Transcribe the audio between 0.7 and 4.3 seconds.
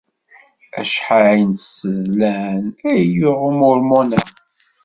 Acḥal n tsednan ay yuɣ Umormon-a?